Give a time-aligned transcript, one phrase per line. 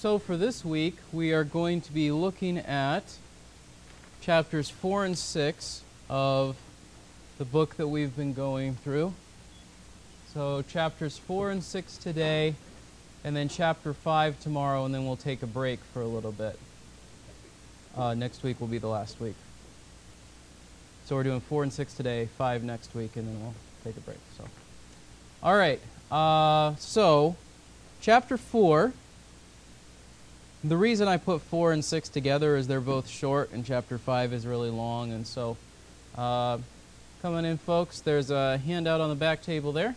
[0.00, 3.04] So, for this week, we are going to be looking at
[4.22, 6.56] chapters 4 and 6 of
[7.36, 9.12] the book that we've been going through.
[10.32, 12.54] So, chapters 4 and 6 today,
[13.24, 16.58] and then chapter 5 tomorrow, and then we'll take a break for a little bit.
[17.94, 19.36] Uh, next week will be the last week.
[21.04, 23.54] So, we're doing 4 and 6 today, 5 next week, and then we'll
[23.84, 24.20] take a break.
[24.38, 24.44] So,
[25.42, 25.78] all right.
[26.10, 27.36] Uh, so,
[28.00, 28.94] chapter 4
[30.62, 34.32] the reason I put 4 and 6 together is they're both short, and chapter 5
[34.32, 35.12] is really long.
[35.12, 35.56] And so,
[36.16, 36.58] uh,
[37.22, 39.94] coming in, folks, there's a handout on the back table there.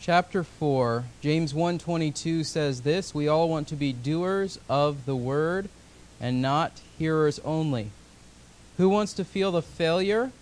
[0.00, 5.68] Chapter 4, James 1:22 says this, we all want to be doers of the word
[6.20, 7.90] and not hearers only.
[8.78, 10.32] Who wants to feel the failure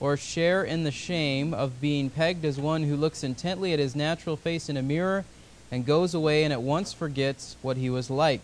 [0.00, 3.94] or share in the shame of being pegged as one who looks intently at his
[3.94, 5.24] natural face in a mirror
[5.70, 8.40] and goes away and at once forgets what he was like.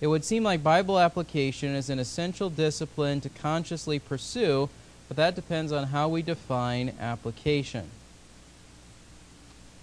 [0.00, 4.68] It would seem like Bible application is an essential discipline to consciously pursue,
[5.08, 7.88] but that depends on how we define application.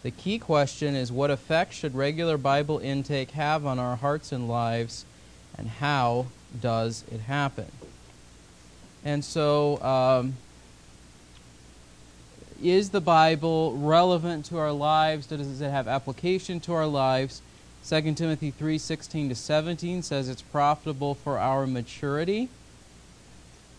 [0.03, 4.47] The key question is what effect should regular Bible intake have on our hearts and
[4.47, 5.05] lives,
[5.57, 6.27] and how
[6.61, 7.71] does it happen?
[9.03, 10.33] And so, um,
[12.63, 15.27] is the Bible relevant to our lives?
[15.27, 17.41] Does it have application to our lives?
[17.85, 22.47] 2 Timothy 3:16 to 17 says it's profitable for our maturity.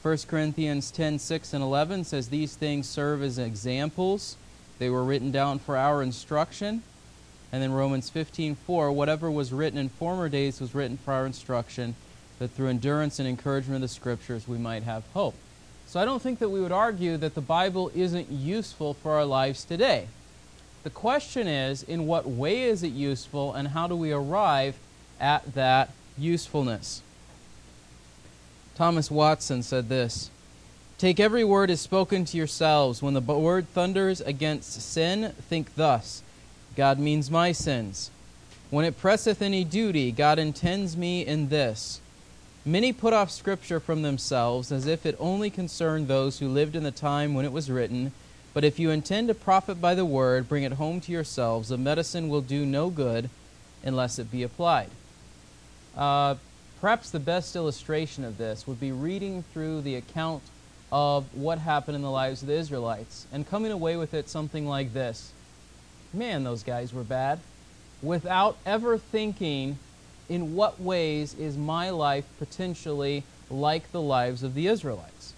[0.03, 4.37] 1 Corinthians 10:6 and 11 says these things serve as examples.
[4.79, 6.83] They were written down for our instruction.
[7.51, 11.95] And then Romans 15:4 whatever was written in former days was written for our instruction
[12.39, 15.35] that through endurance and encouragement of the scriptures we might have hope.
[15.95, 19.25] So I don't think that we would argue that the Bible isn't useful for our
[19.25, 20.09] lives today.
[20.83, 24.75] The question is, in what way is it useful and how do we arrive
[25.21, 27.01] at that usefulness?
[28.75, 30.31] Thomas Watson said this
[30.99, 33.01] Take every word as spoken to yourselves.
[33.01, 36.25] When the word thunders against sin, think thus
[36.75, 38.11] God means my sins.
[38.69, 42.01] When it presseth any duty, God intends me in this.
[42.67, 46.83] Many put off Scripture from themselves as if it only concerned those who lived in
[46.83, 48.13] the time when it was written.
[48.55, 51.69] But if you intend to profit by the word, bring it home to yourselves.
[51.69, 53.29] The medicine will do no good
[53.83, 54.89] unless it be applied.
[55.95, 56.37] Uh,
[56.81, 60.43] perhaps the best illustration of this would be reading through the account
[60.91, 64.67] of what happened in the lives of the Israelites and coming away with it something
[64.67, 65.33] like this
[66.15, 67.41] Man, those guys were bad.
[68.01, 69.79] Without ever thinking
[70.29, 75.35] in what ways is my life potentially like the lives of the Israelites?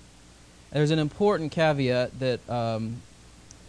[0.72, 3.00] There's an important caveat that um,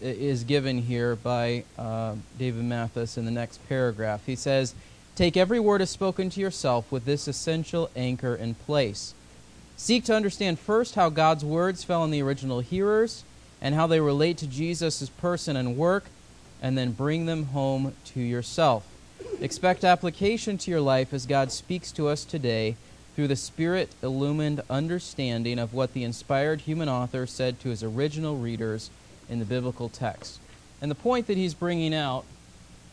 [0.02, 4.26] is given here by uh, David Mathis in the next paragraph.
[4.26, 4.76] He says,
[5.16, 9.16] Take every word as spoken to yourself with this essential anchor in place.
[9.76, 13.24] Seek to understand first how God's words fell on the original hearers
[13.62, 16.06] and how they relate to Jesus' person and work,
[16.62, 18.86] and then bring them home to yourself.
[19.40, 22.76] Expect application to your life as God speaks to us today
[23.16, 28.38] through the Spirit illumined understanding of what the inspired human author said to his original
[28.38, 28.90] readers
[29.30, 30.40] in the biblical text.
[30.82, 32.26] And the point that he's bringing out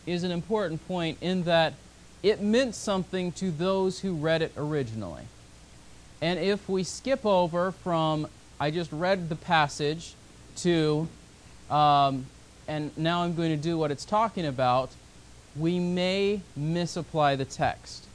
[0.07, 1.75] is an important point in that
[2.23, 5.25] it meant something to those who read it originally.
[6.23, 8.27] And if we skip over from,
[8.59, 10.15] I just read the passage,
[10.57, 11.09] to,
[11.71, 12.27] um,
[12.67, 14.91] and now I'm going to do what it's talking about,
[15.57, 18.07] we may misapply the text.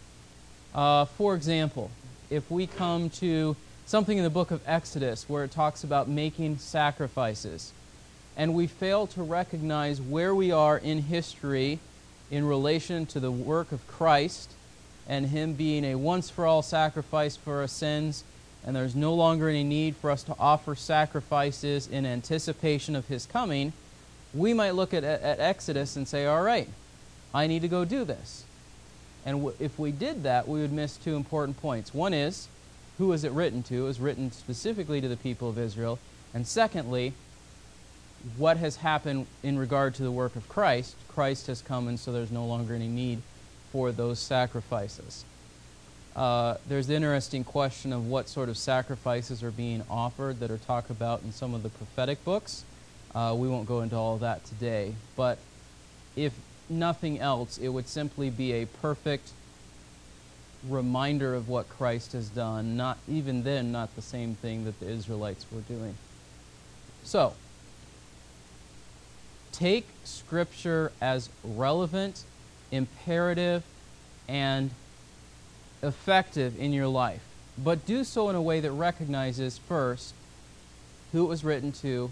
[0.73, 1.89] Uh, for example,
[2.29, 3.55] if we come to
[3.85, 7.71] something in the book of Exodus where it talks about making sacrifices,
[8.37, 11.79] and we fail to recognize where we are in history
[12.29, 14.51] in relation to the work of Christ
[15.07, 18.23] and Him being a once for all sacrifice for our sins,
[18.65, 23.25] and there's no longer any need for us to offer sacrifices in anticipation of His
[23.25, 23.73] coming,
[24.33, 26.69] we might look at, at Exodus and say, all right,
[27.33, 28.43] I need to go do this.
[29.25, 31.93] And if we did that, we would miss two important points.
[31.93, 32.47] One is,
[32.97, 33.75] who is it written to?
[33.75, 35.99] It was written specifically to the people of Israel.
[36.33, 37.13] And secondly,
[38.37, 40.95] what has happened in regard to the work of Christ?
[41.07, 43.21] Christ has come, and so there's no longer any need
[43.71, 45.23] for those sacrifices.
[46.15, 50.57] Uh, there's the interesting question of what sort of sacrifices are being offered that are
[50.57, 52.65] talked about in some of the prophetic books.
[53.15, 54.93] Uh, we won't go into all of that today.
[55.15, 55.37] But
[56.15, 56.33] if
[56.69, 59.31] nothing else, it would simply be a perfect
[60.67, 64.87] reminder of what Christ has done, not even then not the same thing that the
[64.87, 65.95] Israelites were doing.
[67.03, 67.33] So,
[69.51, 72.23] take Scripture as relevant,
[72.71, 73.63] imperative,
[74.27, 74.71] and
[75.81, 77.21] effective in your life.
[77.57, 80.13] But do so in a way that recognizes first
[81.11, 82.11] who it was written to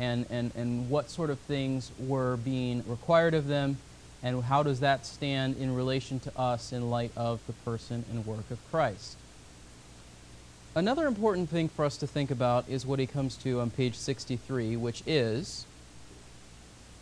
[0.00, 3.76] and, and, and what sort of things were being required of them,
[4.22, 8.26] and how does that stand in relation to us in light of the person and
[8.26, 9.16] work of Christ.
[10.74, 13.94] Another important thing for us to think about is what he comes to on page
[13.94, 15.66] 63, which is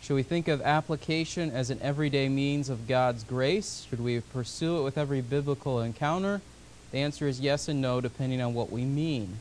[0.01, 3.87] should we think of application as an everyday means of God's grace?
[3.91, 6.41] Should we pursue it with every biblical encounter?
[6.93, 9.39] The answer is yes and no, depending on what we mean.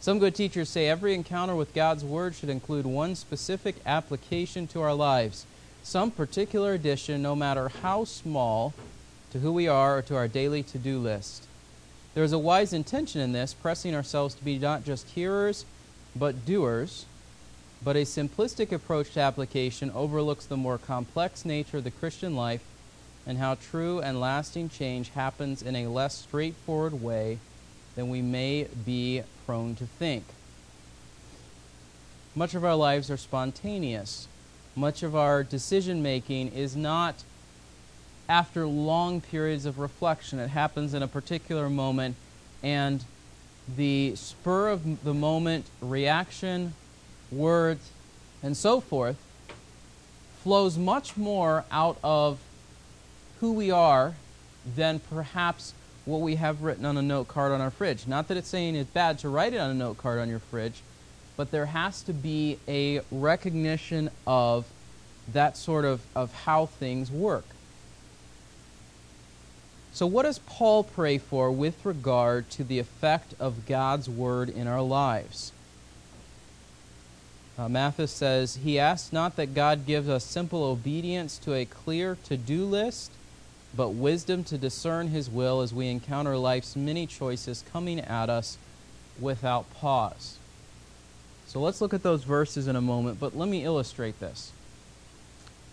[0.00, 4.80] Some good teachers say every encounter with God's Word should include one specific application to
[4.80, 5.44] our lives,
[5.82, 8.74] some particular addition, no matter how small,
[9.32, 11.46] to who we are or to our daily to do list.
[12.14, 15.64] There is a wise intention in this, pressing ourselves to be not just hearers,
[16.16, 17.06] but doers
[17.82, 22.62] but a simplistic approach to application overlooks the more complex nature of the Christian life
[23.26, 27.38] and how true and lasting change happens in a less straightforward way
[27.94, 30.24] than we may be prone to think.
[32.34, 34.28] Much of our lives are spontaneous.
[34.76, 37.24] Much of our decision making is not
[38.28, 40.38] after long periods of reflection.
[40.38, 42.16] It happens in a particular moment,
[42.62, 43.02] and
[43.74, 46.74] the spur of the moment reaction
[47.32, 47.90] words,
[48.42, 49.16] and so forth,
[50.42, 52.38] flows much more out of
[53.40, 54.14] who we are
[54.76, 55.72] than perhaps
[56.08, 58.06] what we have written on a note card on our fridge.
[58.06, 60.38] Not that it's saying it's bad to write it on a note card on your
[60.38, 60.80] fridge,
[61.36, 64.64] but there has to be a recognition of
[65.32, 67.44] that sort of, of how things work.
[69.92, 74.66] So, what does Paul pray for with regard to the effect of God's Word in
[74.66, 75.52] our lives?
[77.58, 82.16] Uh, Mathis says, He asks not that God gives us simple obedience to a clear
[82.24, 83.10] to do list,
[83.76, 88.58] but wisdom to discern His will as we encounter life's many choices coming at us
[89.20, 90.38] without pause.
[91.46, 94.52] So let's look at those verses in a moment, but let me illustrate this.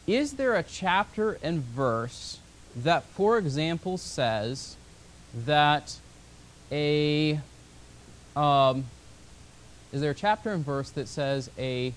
[0.07, 2.39] Is there a chapter and verse
[2.75, 4.75] that, for example, says
[5.45, 5.97] that
[6.71, 7.39] a
[8.35, 8.85] um,
[9.93, 11.93] is there a chapter and verse that says a,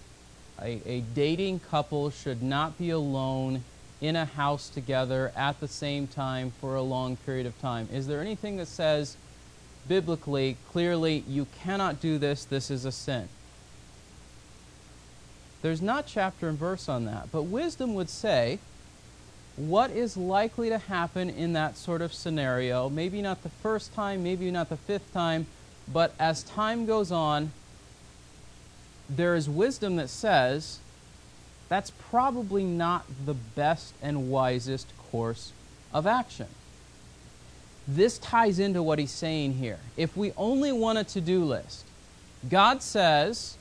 [0.62, 3.64] a, a dating couple should not be alone
[4.00, 7.88] in a house together at the same time for a long period of time?
[7.92, 9.16] Is there anything that says
[9.88, 13.28] biblically, clearly, you cannot do this, this is a sin?
[15.62, 18.60] There's not chapter and verse on that, but wisdom would say
[19.56, 22.88] what is likely to happen in that sort of scenario.
[22.88, 25.46] Maybe not the first time, maybe not the fifth time,
[25.92, 27.50] but as time goes on,
[29.10, 30.78] there is wisdom that says
[31.68, 35.52] that's probably not the best and wisest course
[35.92, 36.46] of action.
[37.86, 39.78] This ties into what he's saying here.
[39.96, 41.84] If we only want a to do list,
[42.48, 43.56] God says,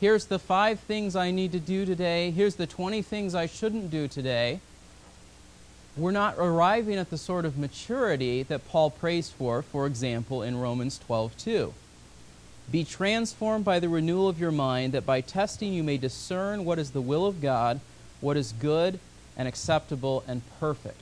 [0.00, 3.90] here's the five things I need to do today, here's the 20 things I shouldn't
[3.90, 4.60] do today.
[5.96, 10.58] We're not arriving at the sort of maturity that Paul prays for, for example, in
[10.58, 11.74] Romans 12 2.
[12.70, 16.78] Be transformed by the renewal of your mind, that by testing you may discern what
[16.78, 17.80] is the will of God,
[18.20, 18.98] what is good
[19.36, 21.00] and acceptable and perfect.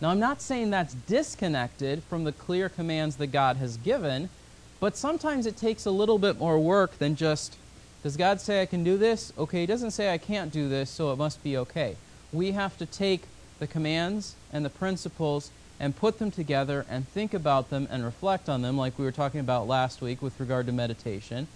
[0.00, 4.30] Now, I'm not saying that's disconnected from the clear commands that God has given,
[4.78, 7.56] but sometimes it takes a little bit more work than just,
[8.02, 9.32] does God say I can do this?
[9.36, 11.96] Okay, He doesn't say I can't do this, so it must be okay.
[12.32, 13.24] We have to take
[13.58, 18.50] the commands and the principles and put them together and think about them and reflect
[18.50, 21.48] on them, like we were talking about last week with regard to meditation,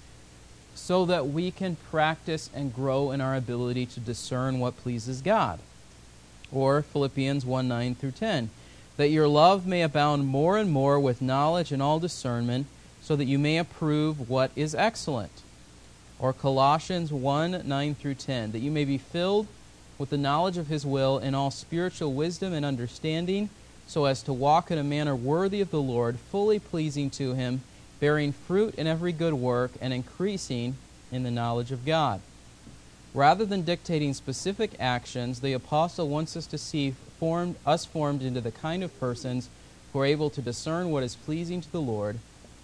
[0.75, 5.61] so that we can practice and grow in our ability to discern what pleases God.
[6.51, 8.49] Or Philippians 1 9 through 10.
[8.97, 12.67] That your love may abound more and more with knowledge and all discernment,
[13.03, 15.43] so that you may approve what is excellent.
[16.19, 18.53] Or Colossians 1 9 through 10.
[18.53, 19.49] That you may be filled
[19.99, 23.51] with the knowledge of his will in all spiritual wisdom and understanding
[23.87, 27.63] so as to walk in a manner worthy of the Lord, fully pleasing to him,
[28.01, 30.77] bearing fruit in every good work, and increasing
[31.13, 32.21] in the knowledge of God.
[33.13, 38.41] Rather than dictating specific actions, the apostle wants us to see formed, us formed into
[38.41, 39.49] the kind of persons
[39.93, 42.19] who are able to discern what is pleasing to the Lord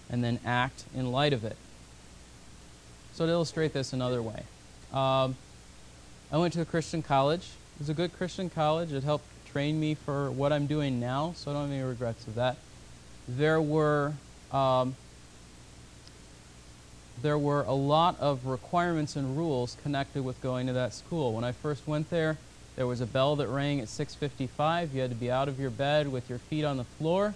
[0.09, 1.55] and then act in light of it.
[3.13, 4.43] So, to illustrate this another way,
[4.93, 5.37] um,
[6.31, 7.47] I went to a Christian college.
[7.75, 8.91] It was a good Christian college.
[8.91, 12.25] It helped trained me for what I'm doing now, so I don't have any regrets
[12.27, 12.57] of that.
[13.27, 14.13] There were
[14.51, 14.95] um,
[17.21, 21.33] there were a lot of requirements and rules connected with going to that school.
[21.33, 22.37] When I first went there,
[22.75, 24.93] there was a bell that rang at 6:55.
[24.93, 27.33] You had to be out of your bed with your feet on the floor.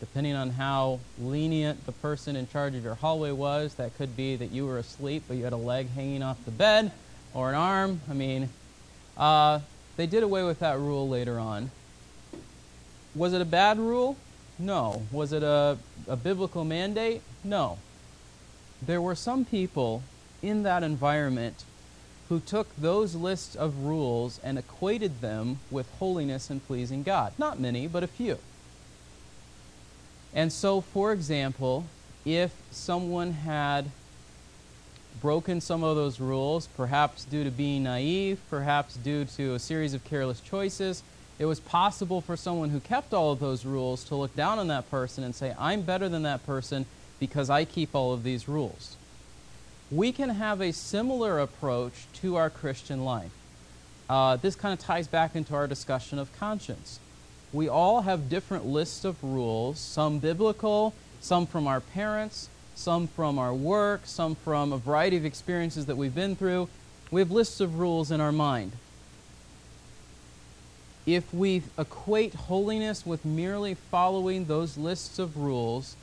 [0.00, 4.36] Depending on how lenient the person in charge of your hallway was, that could be
[4.36, 6.92] that you were asleep, but you had a leg hanging off the bed
[7.34, 8.00] or an arm.
[8.08, 8.48] I mean,
[9.16, 9.58] uh,
[9.98, 11.72] they did away with that rule later on.
[13.16, 14.16] Was it a bad rule?
[14.56, 15.02] No.
[15.10, 15.76] Was it a,
[16.06, 17.20] a biblical mandate?
[17.42, 17.78] No.
[18.80, 20.04] There were some people
[20.40, 21.64] in that environment
[22.28, 27.32] who took those lists of rules and equated them with holiness and pleasing God.
[27.36, 28.38] Not many, but a few.
[30.32, 31.86] And so, for example,
[32.24, 33.90] if someone had
[35.20, 39.94] broken some of those rules, perhaps due to being naive, perhaps due to a series
[39.94, 41.02] of careless choices,
[41.38, 44.68] it was possible for someone who kept all of those rules to look down on
[44.68, 46.86] that person and say, I'm better than that person
[47.20, 48.96] because I keep all of these rules.
[49.90, 53.30] We can have a similar approach to our Christian life.
[54.08, 56.98] Uh, this kind of ties back into our discussion of conscience
[57.52, 62.48] we all have different lists of rules, some biblical, some from our parents,
[62.78, 66.68] some from our work, some from a variety of experiences that we've been through.
[67.10, 68.72] We have lists of rules in our mind.
[71.04, 75.96] If we equate holiness with merely following those lists of rules,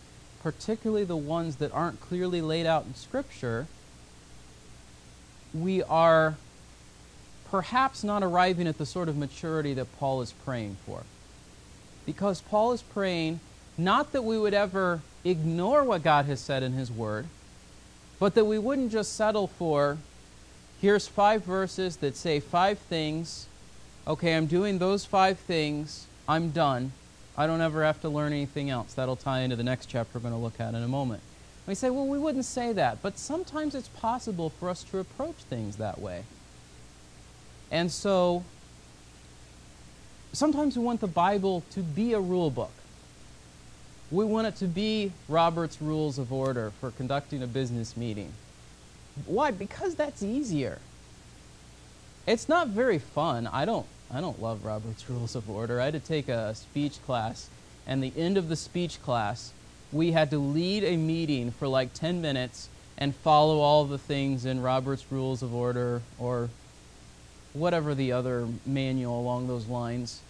[0.43, 3.67] particularly the ones that aren't clearly laid out in Scripture,
[5.53, 6.35] we are
[7.49, 11.03] perhaps not arriving at the sort of maturity that Paul is praying for
[12.05, 13.39] because Paul is praying
[13.77, 17.25] not that we would ever ignore what God has said in His Word,
[18.19, 19.97] but that we wouldn't just settle for
[20.81, 23.47] here's five verses that say five things.
[24.07, 26.05] Okay, I'm doing those five things.
[26.29, 26.91] I'm done.
[27.37, 28.93] I don't ever have to learn anything else.
[28.93, 31.21] That'll tie into the next chapter we're going to look at in a moment.
[31.67, 35.35] We say, well, we wouldn't say that, but sometimes it's possible for us to approach
[35.49, 36.23] things that way.
[37.71, 38.43] And so
[40.31, 42.71] sometimes we want the Bible to be a rule book.
[44.11, 48.31] We want it to be Robert's Rules of Order for conducting a business meeting.
[49.25, 49.51] Why?
[49.51, 50.79] Because that's easier.
[52.27, 53.47] It's not very fun.
[53.47, 55.81] I don't I don't love Robert's Rules of Order.
[55.81, 57.49] I had to take a speech class,
[57.87, 59.51] and the end of the speech class,
[59.91, 64.45] we had to lead a meeting for like 10 minutes and follow all the things
[64.45, 66.49] in Robert's Rules of Order or
[67.53, 70.21] whatever the other manual along those lines.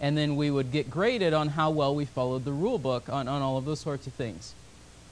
[0.00, 3.28] And then we would get graded on how well we followed the rule book on,
[3.28, 4.54] on all of those sorts of things.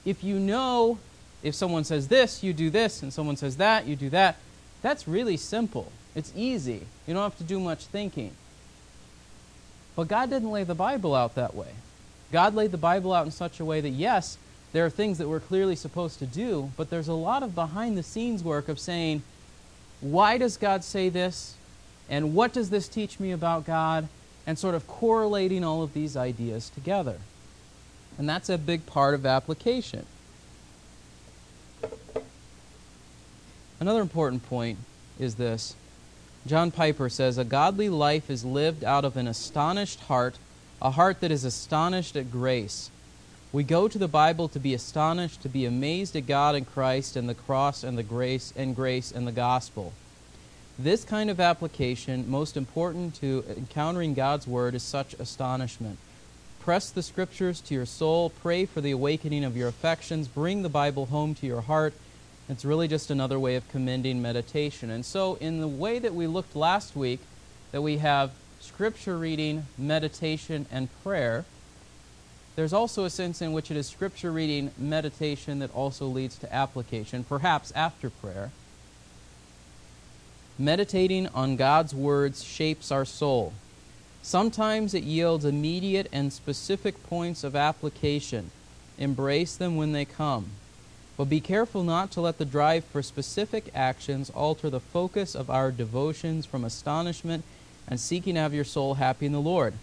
[0.05, 0.99] If you know,
[1.41, 4.37] if someone says this, you do this, and someone says that, you do that,
[4.81, 5.91] that's really simple.
[6.13, 6.81] It's easy.
[7.07, 8.31] You don't have to do much thinking.
[9.95, 11.73] But God didn't lay the Bible out that way.
[12.31, 14.37] God laid the Bible out in such a way that, yes,
[14.73, 17.97] there are things that we're clearly supposed to do, but there's a lot of behind
[17.97, 19.23] the scenes work of saying,
[20.01, 21.55] why does God say this?
[22.09, 24.07] And what does this teach me about God?
[24.47, 27.17] And sort of correlating all of these ideas together.
[28.17, 30.05] And that's a big part of application.
[33.79, 34.79] Another important point
[35.19, 35.75] is this
[36.47, 40.35] John Piper says, A godly life is lived out of an astonished heart,
[40.81, 42.91] a heart that is astonished at grace.
[43.51, 47.15] We go to the Bible to be astonished, to be amazed at God and Christ
[47.15, 49.93] and the cross and the grace and grace and the gospel.
[50.77, 55.97] This kind of application, most important to encountering God's Word, is such astonishment.
[56.59, 60.69] Press the Scriptures to your soul, pray for the awakening of your affections, bring the
[60.69, 61.93] Bible home to your heart.
[62.49, 64.89] It's really just another way of commending meditation.
[64.89, 67.21] And so, in the way that we looked last week,
[67.71, 71.45] that we have Scripture reading, meditation, and prayer,
[72.55, 76.53] there's also a sense in which it is scripture reading, meditation that also leads to
[76.53, 78.51] application, perhaps after prayer.
[80.57, 83.51] Meditating on God's words shapes our soul.
[84.21, 88.51] Sometimes it yields immediate and specific points of application.
[88.97, 90.47] Embrace them when they come.
[91.17, 95.49] But be careful not to let the drive for specific actions alter the focus of
[95.49, 97.43] our devotions from astonishment
[97.87, 99.73] and seeking to have your soul happy in the Lord.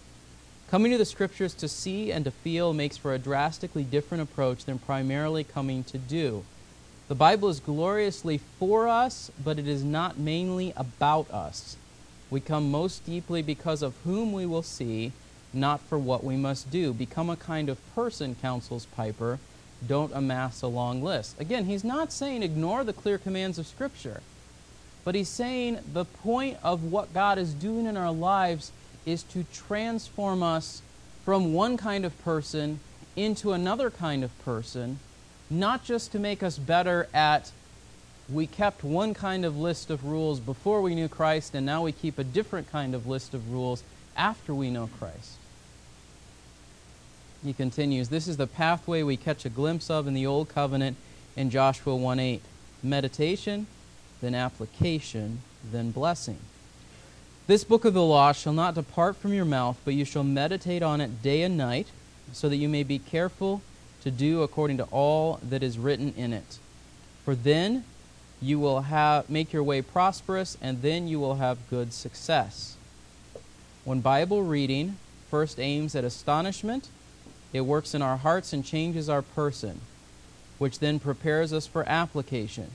[0.70, 4.64] Coming to the Scriptures to see and to feel makes for a drastically different approach
[4.64, 6.44] than primarily coming to do.
[7.12, 11.76] The Bible is gloriously for us, but it is not mainly about us.
[12.30, 15.12] We come most deeply because of whom we will see,
[15.52, 16.94] not for what we must do.
[16.94, 19.38] Become a kind of person, counsels Piper.
[19.86, 21.38] Don't amass a long list.
[21.38, 24.22] Again, he's not saying ignore the clear commands of Scripture,
[25.04, 28.72] but he's saying the point of what God is doing in our lives
[29.04, 30.80] is to transform us
[31.26, 32.80] from one kind of person
[33.16, 34.98] into another kind of person,
[35.52, 37.52] not just to make us better at
[38.28, 41.92] we kept one kind of list of rules before we knew Christ, and now we
[41.92, 43.82] keep a different kind of list of rules
[44.16, 45.36] after we know Christ.
[47.44, 50.96] He continues, This is the pathway we catch a glimpse of in the Old Covenant
[51.36, 52.42] in Joshua 1 8.
[52.82, 53.66] Meditation,
[54.20, 55.40] then application,
[55.70, 56.38] then blessing.
[57.46, 60.82] This book of the law shall not depart from your mouth, but you shall meditate
[60.82, 61.88] on it day and night,
[62.32, 63.60] so that you may be careful
[64.02, 66.58] to do according to all that is written in it.
[67.24, 67.84] For then
[68.40, 72.76] you will have, make your way prosperous, and then you will have good success.
[73.84, 74.96] When Bible reading
[75.30, 76.88] first aims at astonishment,
[77.52, 79.80] it works in our hearts and changes our person,
[80.58, 82.70] which then prepares us for application.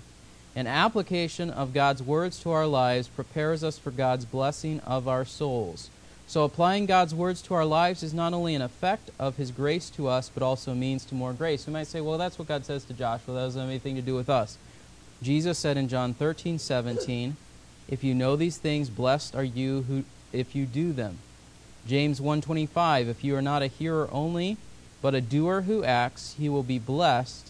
[0.56, 5.26] An application of God's words to our lives prepares us for God's blessing of our
[5.26, 5.90] souls.
[6.28, 9.90] So, applying God's words to our lives is not only an effect of His grace
[9.92, 11.66] to us, but also means to more grace.
[11.66, 13.34] We might say, well, that's what God says to Joshua.
[13.34, 14.58] That doesn't have anything to do with us.
[15.24, 17.38] Jesus said in John 13, 17,
[17.88, 20.04] If you know these things, blessed are you who,
[20.34, 21.20] if you do them.
[21.88, 24.58] James 1:25 If you are not a hearer only
[25.02, 27.50] but a doer who acts he will be blessed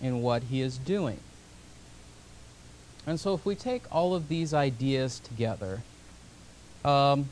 [0.00, 1.20] in what he is doing.
[3.06, 5.82] And so if we take all of these ideas together
[6.84, 7.30] um,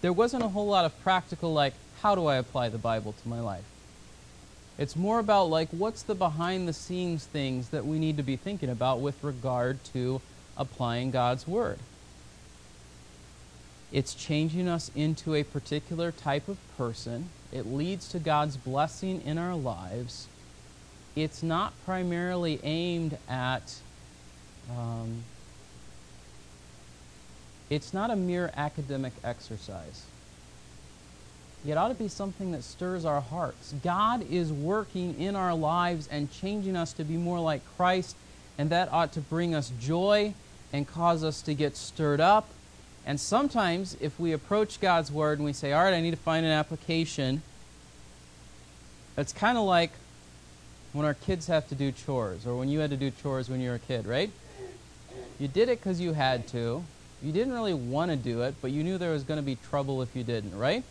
[0.00, 3.28] there wasn't a whole lot of practical like how do I apply the Bible to
[3.28, 3.64] my life?
[4.78, 8.36] It's more about like what's the behind the scenes things that we need to be
[8.36, 10.20] thinking about with regard to
[10.56, 11.78] applying God's word.
[13.90, 17.30] It's changing us into a particular type of person.
[17.50, 20.28] It leads to God's blessing in our lives.
[21.16, 23.76] It's not primarily aimed at,
[24.70, 25.24] um,
[27.70, 30.04] it's not a mere academic exercise.
[31.66, 33.74] It ought to be something that stirs our hearts.
[33.82, 38.16] God is working in our lives and changing us to be more like Christ,
[38.56, 40.34] and that ought to bring us joy
[40.72, 42.48] and cause us to get stirred up.
[43.04, 46.16] And sometimes, if we approach God's Word and we say, All right, I need to
[46.16, 47.42] find an application,
[49.16, 49.90] it's kind of like
[50.92, 53.60] when our kids have to do chores, or when you had to do chores when
[53.60, 54.30] you were a kid, right?
[55.38, 56.84] You did it because you had to.
[57.22, 59.56] You didn't really want to do it, but you knew there was going to be
[59.56, 60.84] trouble if you didn't, right?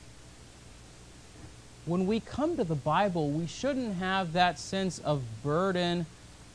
[1.87, 6.05] when we come to the Bible, we shouldn't have that sense of burden,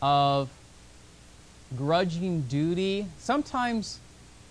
[0.03, 0.51] of
[1.77, 3.07] grudging duty.
[3.19, 3.99] Sometimes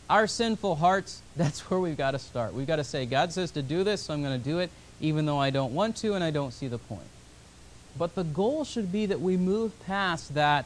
[0.09, 2.53] our sinful hearts, that's where we've got to start.
[2.53, 4.71] We've got to say, God says to do this, so I'm going to do it,
[4.99, 7.07] even though I don't want to and I don't see the point.
[7.97, 10.65] But the goal should be that we move past that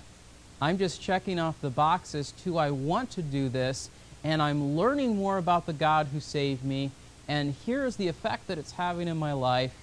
[0.62, 3.90] I'm just checking off the boxes to I want to do this,
[4.26, 6.92] and I'm learning more about the God who saved me,
[7.30, 9.74] and here's the effect that it's having in my life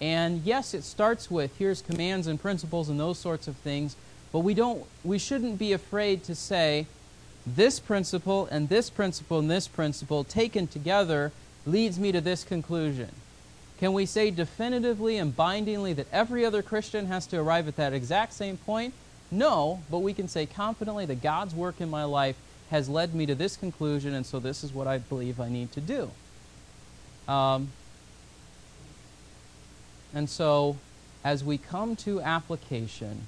[0.00, 3.96] and yes, it starts with here's commands and principles and those sorts of things,
[4.32, 6.86] but we don't we shouldn't be afraid to say
[7.46, 11.32] this principle and this principle and this principle taken together
[11.66, 13.10] leads me to this conclusion.
[13.78, 17.92] Can we say definitively and bindingly that every other Christian has to arrive at that
[17.92, 18.94] exact same point?
[19.30, 22.36] No, but we can say confidently that God's work in my life
[22.70, 25.72] has led me to this conclusion, and so this is what I believe I need
[25.72, 26.10] to do.
[27.26, 27.68] Um,
[30.14, 30.76] and so,
[31.24, 33.26] as we come to application,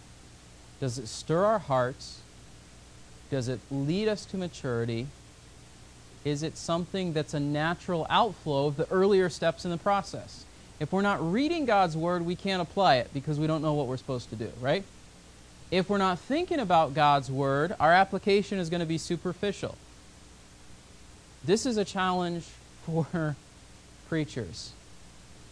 [0.81, 2.21] does it stir our hearts?
[3.31, 5.07] Does it lead us to maturity?
[6.25, 10.45] Is it something that's a natural outflow of the earlier steps in the process?
[10.81, 13.87] If we're not reading God's Word, we can't apply it because we don't know what
[13.87, 14.83] we're supposed to do, right?
[15.71, 19.77] If we're not thinking about God's Word, our application is going to be superficial.
[21.45, 22.45] This is a challenge
[22.87, 23.37] for
[24.09, 24.73] preachers.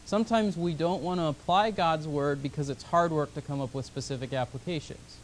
[0.04, 3.74] Sometimes we don't want to apply God's word because it's hard work to come up
[3.74, 5.18] with specific applications.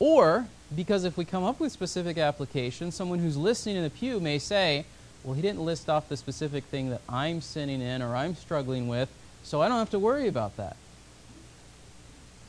[0.00, 4.18] Or because if we come up with specific applications, someone who's listening in the pew
[4.18, 4.86] may say,
[5.22, 8.88] well, he didn't list off the specific thing that I'm sinning in or I'm struggling
[8.88, 9.08] with,
[9.44, 10.76] so I don't have to worry about that.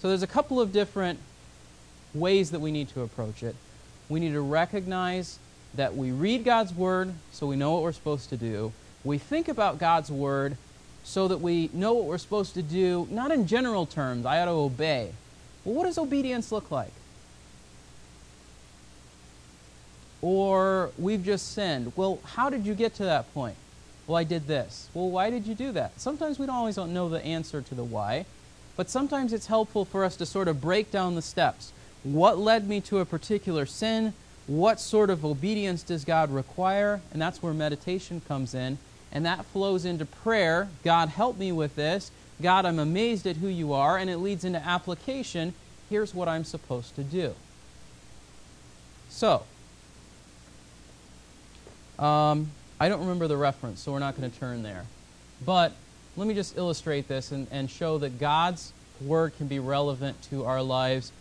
[0.02, 1.20] So there's a couple of different
[2.16, 3.56] ways that we need to approach it.
[4.10, 5.38] We need to recognize
[5.76, 8.74] that we read God's Word so we know what we're supposed to do.
[9.04, 10.58] We think about God's Word
[11.04, 14.46] so that we know what we're supposed to do, not in general terms, I ought
[14.46, 15.12] to obey.
[15.64, 16.94] Well, what does obedience look like?
[20.24, 21.94] Or we've just sinned.
[21.96, 23.56] Well, how did you get to that point?
[24.08, 24.90] Well, I did this.
[24.96, 26.02] Well, why did you do that?
[26.02, 28.26] Sometimes we don't always don't know the answer to the why,
[28.82, 31.72] but sometimes it's helpful for us to sort of break down the steps.
[32.02, 34.16] What led me to a particular sin?
[34.48, 37.00] What sort of obedience does God require?
[37.14, 38.80] And that's where meditation comes in
[39.12, 40.68] and that flows into prayer.
[40.84, 42.10] God, help me with this.
[42.42, 45.54] God, I'm amazed at who you are, and it leads into application.
[45.88, 47.36] Here's what I'm supposed to do.
[49.10, 49.44] So,
[52.00, 54.86] um, I don't remember the reference, so we're not going to turn there.
[55.46, 55.72] But
[56.22, 60.46] let me just illustrate this and, and show that God's word can be relevant to
[60.46, 61.12] our lives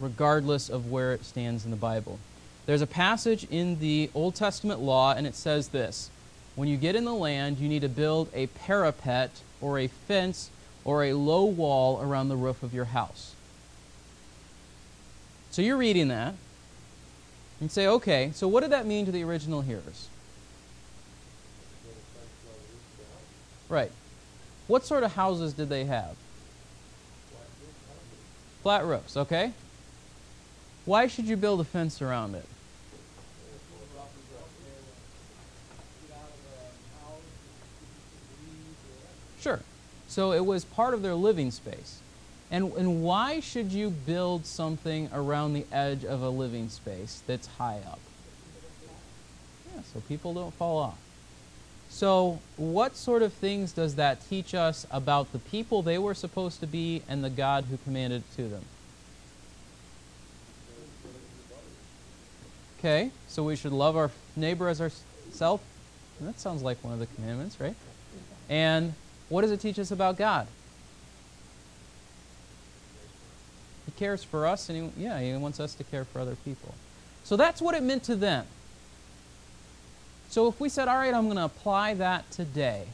[0.00, 2.18] regardless of where it stands in the Bible.
[2.64, 6.08] There's a passage in the Old Testament law, and it says this
[6.54, 10.48] When you get in the land, you need to build a parapet or a fence
[10.86, 13.34] or a low wall around the roof of your house.
[15.50, 16.34] So you're reading that
[17.60, 20.08] and say, okay, so what did that mean to the original hearers?
[23.68, 23.92] Right.
[24.66, 26.16] What sort of houses did they have?
[28.62, 29.52] Flat roofs, okay?
[30.84, 32.46] Why should you build a fence around it?
[39.40, 39.60] Sure.
[40.08, 42.00] So it was part of their living space.
[42.50, 47.46] And, and why should you build something around the edge of a living space that's
[47.46, 48.00] high up?
[49.74, 50.98] Yeah, so people don't fall off.
[51.96, 56.60] So, what sort of things does that teach us about the people they were supposed
[56.60, 58.62] to be and the God who commanded it to them?
[62.78, 65.62] Okay, so we should love our neighbor as ourselves.
[66.20, 67.74] That sounds like one of the commandments, right?
[68.50, 68.92] And
[69.30, 70.48] what does it teach us about God?
[73.86, 76.74] He cares for us, and he, yeah, he wants us to care for other people.
[77.24, 78.46] So that's what it meant to them.
[80.28, 82.84] So if we said, all right, I'm going to apply that today,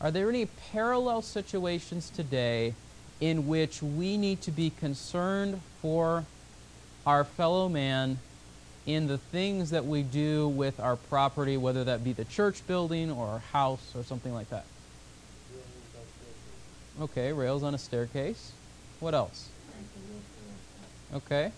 [0.00, 2.74] are there any parallel situations today
[3.20, 6.24] in which we need to be concerned for
[7.06, 8.18] our fellow man
[8.86, 13.10] in the things that we do with our property, whether that be the church building
[13.10, 14.64] or our house or something like that?
[17.00, 18.52] Okay, rails on a staircase.
[19.00, 19.48] What else?
[21.14, 21.52] Okay,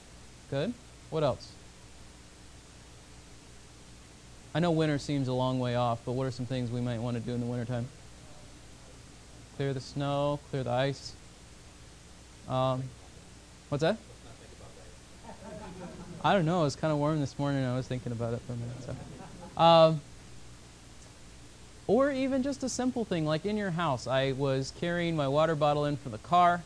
[0.50, 0.72] good.
[1.10, 1.52] What else?
[4.54, 6.98] I know winter seems a long way off, but what are some things we might
[6.98, 7.88] want to do in the wintertime?
[9.56, 11.14] Clear the snow, clear the ice.
[12.48, 12.82] Um,
[13.70, 13.96] what's that?
[16.24, 16.60] I don't know.
[16.60, 17.64] It was kind of warm this morning.
[17.64, 18.76] I was thinking about it for a minute.
[19.56, 19.62] So.
[19.62, 20.00] Um,
[21.86, 24.06] or even just a simple thing like in your house.
[24.06, 26.62] I was carrying my water bottle in from the car,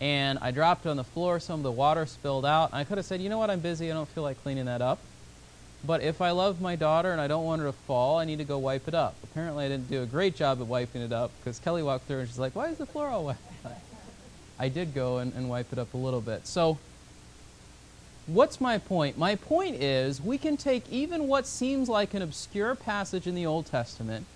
[0.00, 1.40] and I dropped it on the floor.
[1.40, 2.72] Some of the water spilled out.
[2.72, 3.90] I could have said, you know what, I'm busy.
[3.90, 4.98] I don't feel like cleaning that up.
[5.84, 8.38] But if I love my daughter and I don't want her to fall, I need
[8.38, 9.14] to go wipe it up.
[9.22, 12.20] Apparently, I didn't do a great job of wiping it up because Kelly walked through
[12.20, 13.36] and she's like, why is the floor all wet?
[14.58, 16.46] I did go and, and wipe it up a little bit.
[16.46, 16.78] So,
[18.26, 19.18] what's my point?
[19.18, 23.46] My point is we can take even what seems like an obscure passage in the
[23.46, 24.26] Old Testament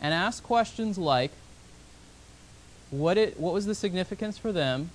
[0.00, 1.30] and ask questions like
[2.90, 4.90] what, it, what was the significance for them?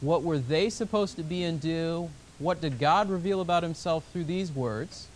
[0.00, 2.10] What were they supposed to be and do?
[2.38, 5.06] What did God reveal about himself through these words?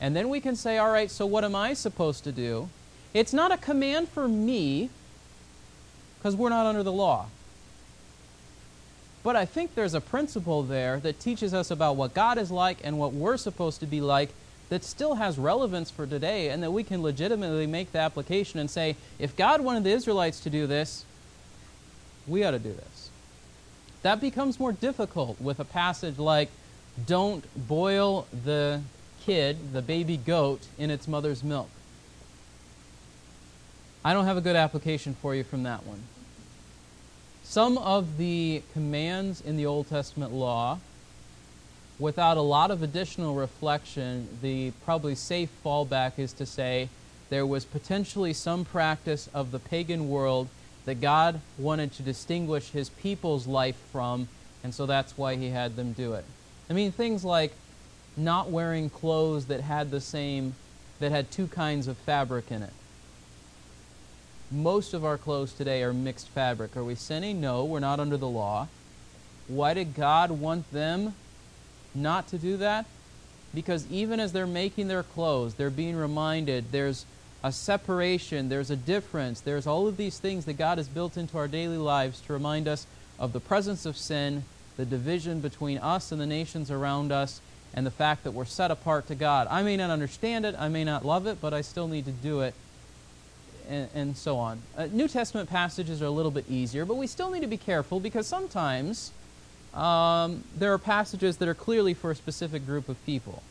[0.00, 2.68] And then we can say, all right, so what am I supposed to do?
[3.14, 4.90] It's not a command for me
[6.18, 7.26] because we're not under the law.
[9.22, 12.78] But I think there's a principle there that teaches us about what God is like
[12.84, 14.30] and what we're supposed to be like
[14.68, 18.70] that still has relevance for today and that we can legitimately make the application and
[18.70, 21.04] say, if God wanted the Israelites to do this,
[22.26, 23.10] we ought to do this.
[24.02, 26.50] That becomes more difficult with a passage like,
[27.06, 28.82] don't boil the
[29.28, 31.68] kid, the baby goat, in its mother's milk.
[34.02, 36.02] I don't have a good application for you from that one.
[37.42, 40.78] Some of the commands in the Old Testament law,
[41.98, 46.88] without a lot of additional reflection, the probably safe fallback is to say
[47.28, 50.48] there was potentially some practice of the pagan world
[50.86, 54.28] that God wanted to distinguish his people's life from,
[54.64, 56.24] and so that's why he had them do it.
[56.70, 57.52] I mean, things like
[58.18, 60.54] not wearing clothes that had the same,
[61.00, 62.72] that had two kinds of fabric in it
[64.50, 66.76] most of our clothes today are mixed fabric.
[66.76, 67.40] Are we sinning?
[67.40, 68.68] No, we're not under the law.
[69.46, 71.14] Why did God want them
[71.94, 72.86] not to do that?
[73.54, 77.06] Because even as they're making their clothes, they're being reminded there's
[77.42, 81.38] a separation, there's a difference, there's all of these things that God has built into
[81.38, 82.86] our daily lives to remind us
[83.18, 84.44] of the presence of sin,
[84.76, 87.40] the division between us and the nations around us,
[87.74, 89.46] and the fact that we're set apart to God.
[89.50, 92.12] I may not understand it, I may not love it, but I still need to
[92.12, 92.54] do it
[93.68, 94.60] and, and so on.
[94.76, 97.56] Uh, New Testament passages are a little bit easier, but we still need to be
[97.56, 99.12] careful because sometimes
[99.74, 103.42] um, there are passages that are clearly for a specific group of people.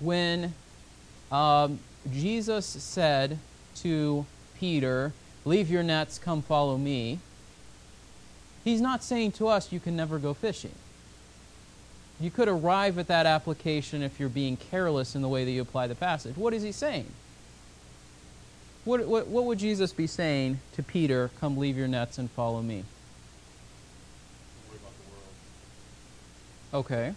[0.00, 0.54] When
[1.30, 1.78] um,
[2.10, 3.38] Jesus said
[3.76, 4.26] to
[4.58, 5.12] Peter,
[5.44, 7.18] Leave your nets, come follow me.
[8.64, 10.74] He's not saying to us, you can never go fishing.
[12.22, 15.60] You could arrive at that application if you're being careless in the way that you
[15.60, 16.36] apply the passage.
[16.36, 17.06] What is he saying?
[18.84, 22.62] What, what, what would Jesus be saying to Peter, come leave your nets and follow
[22.62, 22.84] me?
[26.72, 27.12] Okay.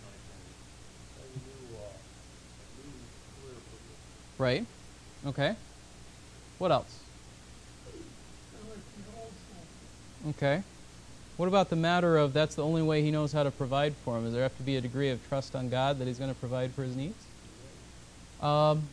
[4.39, 4.65] Right.
[5.27, 5.55] Okay.
[6.57, 6.99] What else?
[10.29, 10.63] Okay.
[11.37, 14.17] What about the matter of that's the only way he knows how to provide for
[14.17, 14.23] him?
[14.23, 16.39] Does there have to be a degree of trust on God that he's going to
[16.39, 17.21] provide for his needs?
[18.41, 18.83] Um,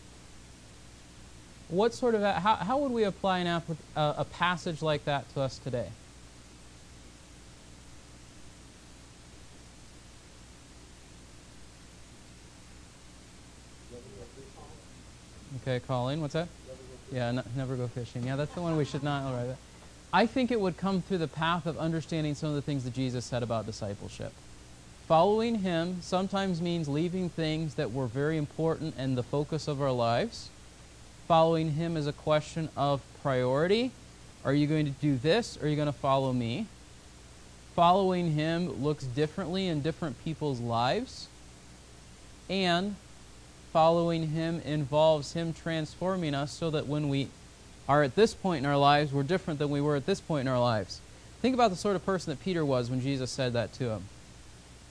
[1.69, 3.65] what sort of how, how would we apply an app,
[3.97, 5.89] uh, a passage like that to us today?
[15.63, 16.49] Okay, Colleen, what's that?
[17.13, 18.25] Yeah, never go fishing.
[18.25, 19.23] Yeah, that's the one we should not.
[19.23, 19.57] All right.
[20.12, 22.92] I think it would come through the path of understanding some of the things that
[22.92, 24.33] Jesus said about discipleship.
[25.09, 29.90] Following him sometimes means leaving things that were very important and the focus of our
[29.90, 30.48] lives.
[31.29, 33.90] Following him is a question of priority.
[34.44, 36.66] Are you going to do this or are you going to follow me?
[37.75, 41.29] Following him looks differently in different people's lives.
[42.51, 42.96] And
[43.72, 47.29] following him involves him transforming us so that when we
[47.88, 50.42] are at this point in our lives, we're different than we were at this point
[50.42, 51.01] in our lives.
[51.40, 54.05] Think about the sort of person that Peter was when Jesus said that to him.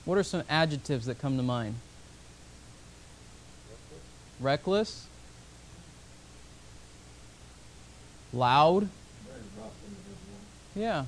[0.03, 1.75] What are some adjectives that come to mind?
[4.39, 5.07] Reckless.
[8.33, 8.89] Loud.
[10.75, 11.05] Yeah.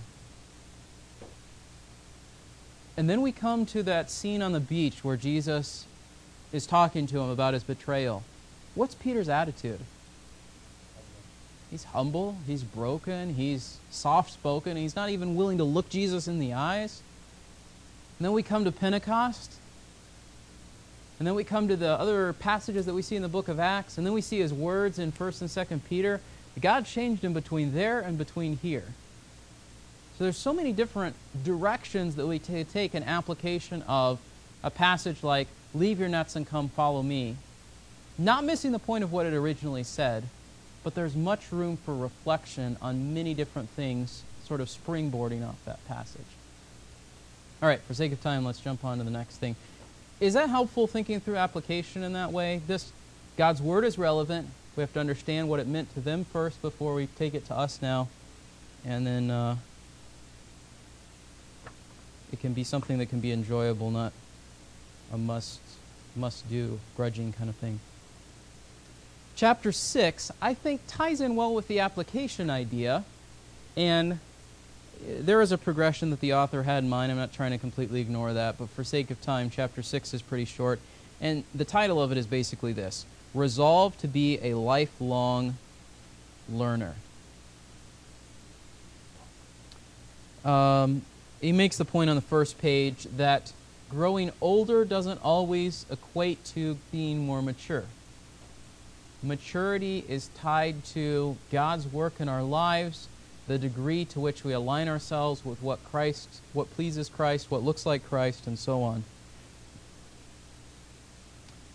[2.95, 5.85] And then we come to that scene on the beach where Jesus
[6.51, 8.23] is talking to him about his betrayal.
[8.75, 9.79] What's Peter's attitude?
[11.73, 16.37] He's humble, he's broken, he's soft spoken, he's not even willing to look Jesus in
[16.37, 17.01] the eyes.
[18.19, 19.53] And then we come to Pentecost.
[21.17, 23.59] And then we come to the other passages that we see in the book of
[23.59, 23.97] Acts.
[23.97, 26.21] And then we see his words in 1st and 2nd Peter.
[26.61, 28.85] God changed him between there and between here.
[30.19, 34.19] So there's so many different directions that we t- take an application of
[34.63, 37.35] a passage like, Leave your nets and come follow me.
[38.19, 40.25] Not missing the point of what it originally said,
[40.83, 45.85] but there's much room for reflection on many different things, sort of springboarding off that
[45.87, 46.21] passage.
[47.61, 49.55] All right, for sake of time, let's jump on to the next thing.
[50.19, 52.61] Is that helpful thinking through application in that way?
[52.67, 52.91] This
[53.37, 54.47] God's word is relevant.
[54.75, 57.55] We have to understand what it meant to them first before we take it to
[57.55, 58.09] us now.
[58.85, 59.55] And then uh,
[62.31, 64.11] it can be something that can be enjoyable, not
[65.11, 65.59] a must
[66.15, 67.79] must do, grudging kind of thing
[69.35, 73.03] chapter 6, I think, ties in well with the application idea.
[73.75, 74.19] And
[75.05, 77.11] there is a progression that the author had in mind.
[77.11, 80.21] I'm not trying to completely ignore that, but for sake of time, chapter 6 is
[80.21, 80.79] pretty short.
[81.19, 85.57] And the title of it is basically this Resolve to be a lifelong
[86.49, 86.95] learner.
[90.45, 91.01] Um,
[91.41, 93.53] he makes the point on the first page that
[93.89, 97.85] growing older doesn't always equate to being more mature
[99.23, 103.07] maturity is tied to God's work in our lives,
[103.47, 107.85] the degree to which we align ourselves with what Christ, what pleases Christ, what looks
[107.85, 109.03] like Christ, and so on.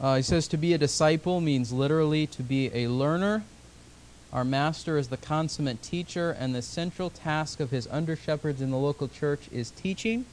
[0.00, 3.42] Uh, he says to be a disciple means literally to be a learner.
[4.32, 8.70] Our master is the consummate teacher, and the central task of his under shepherds in
[8.70, 10.26] the local church is teaching.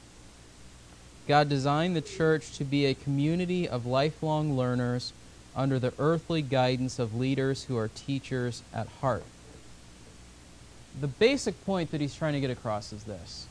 [1.26, 5.12] God designed the church to be a community of lifelong learners
[5.56, 9.24] under the earthly guidance of leaders who are teachers at heart.
[11.00, 13.46] The basic point that he's trying to get across is this.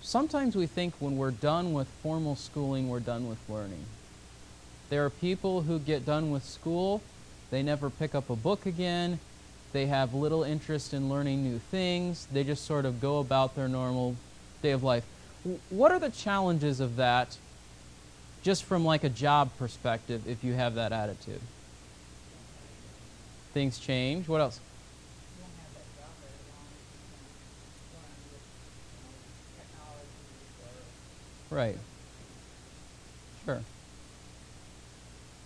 [0.00, 3.84] Sometimes we think when we're done with formal schooling, we're done with learning.
[4.90, 7.02] There are people who get done with school,
[7.50, 9.20] they never pick up a book again,
[9.72, 13.68] they have little interest in learning new things, they just sort of go about their
[13.68, 14.16] normal
[14.60, 15.04] day of life.
[15.70, 17.36] What are the challenges of that
[18.42, 21.40] just from like a job perspective if you have that attitude.
[23.54, 24.28] Things change.
[24.28, 24.60] What else?
[31.50, 31.76] Right.
[33.44, 33.60] Sure.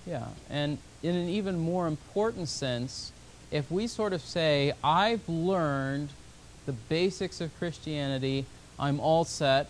[0.06, 0.26] Yeah.
[0.48, 3.10] And in an even more important sense,
[3.50, 6.10] if we sort of say, I've learned
[6.64, 8.46] the basics of Christianity,
[8.78, 9.68] I'm all set,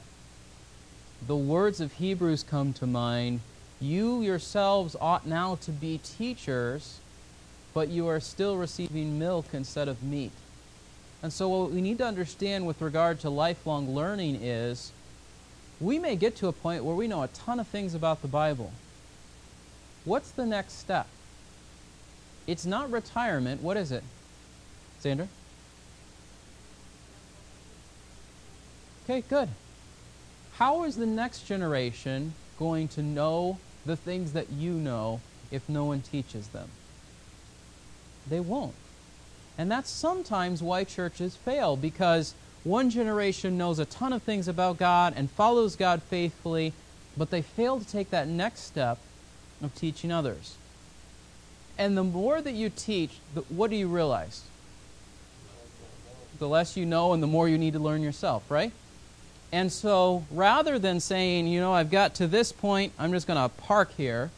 [1.24, 3.40] the words of Hebrews come to mind.
[3.80, 6.98] You yourselves ought now to be teachers,
[7.74, 10.32] but you are still receiving milk instead of meat.
[11.22, 14.92] And so, what we need to understand with regard to lifelong learning is
[15.80, 18.28] we may get to a point where we know a ton of things about the
[18.28, 18.72] Bible.
[20.04, 21.06] What's the next step?
[22.46, 23.62] It's not retirement.
[23.62, 24.04] What is it?
[25.00, 25.28] Sandra?
[29.04, 29.48] Okay, good.
[30.58, 35.84] How is the next generation going to know the things that you know if no
[35.84, 36.70] one teaches them?
[38.26, 38.74] They won't.
[39.58, 44.78] And that's sometimes why churches fail because one generation knows a ton of things about
[44.78, 46.72] God and follows God faithfully,
[47.18, 48.98] but they fail to take that next step
[49.62, 50.56] of teaching others.
[51.76, 53.18] And the more that you teach,
[53.50, 54.42] what do you realize?
[56.38, 58.72] The less you know and the more you need to learn yourself, right?
[59.52, 63.38] And so rather than saying, you know, I've got to this point, I'm just going
[63.38, 64.30] to park here,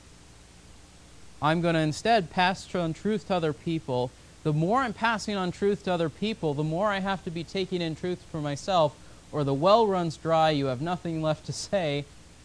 [1.41, 4.11] I'm going to instead pass on truth to other people.
[4.43, 7.45] The more I'm passing on truth to other people, the more I have to be
[7.45, 8.95] taking in truth for myself,
[9.31, 12.05] or the well runs dry, you have nothing left to say,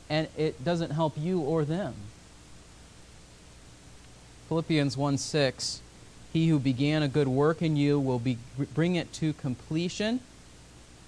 [0.10, 1.94] and it doesn't help you or them.
[4.48, 5.82] Philippians 1 6
[6.32, 8.38] He who began a good work in you will be,
[8.76, 10.20] bring it to completion.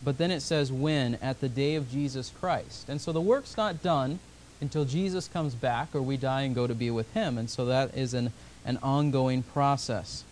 [0.05, 1.15] But then it says, when?
[1.15, 2.87] At the day of Jesus Christ.
[2.87, 4.19] And so the work's not done
[4.61, 7.37] until Jesus comes back or we die and go to be with him.
[7.37, 8.31] And so that is an,
[8.63, 10.23] an ongoing process.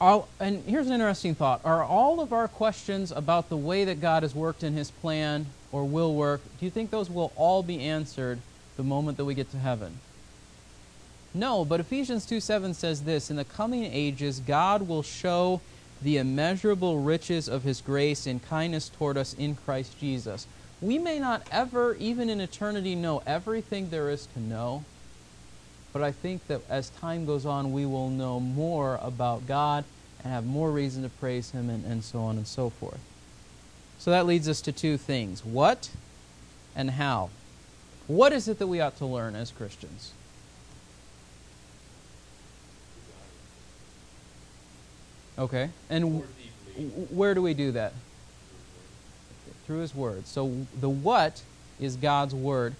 [0.00, 1.60] All, and here's an interesting thought.
[1.64, 5.46] Are all of our questions about the way that God has worked in his plan
[5.70, 8.38] or will work, do you think those will all be answered
[8.76, 9.98] the moment that we get to heaven?
[11.34, 15.60] No, but Ephesians 2 7 says this In the coming ages, God will show
[16.02, 20.46] the immeasurable riches of his grace and kindness toward us in Christ Jesus.
[20.80, 24.84] We may not ever, even in eternity, know everything there is to know,
[25.92, 29.84] but I think that as time goes on, we will know more about God
[30.22, 33.00] and have more reason to praise him and, and so on and so forth.
[33.98, 35.90] So that leads us to two things what
[36.76, 37.30] and how.
[38.06, 40.12] What is it that we ought to learn as Christians?
[45.38, 45.70] Okay.
[45.88, 46.24] And
[47.10, 47.92] where do we do that?
[49.66, 50.26] Through His Word.
[50.26, 51.42] So the what
[51.78, 52.74] is God's Word.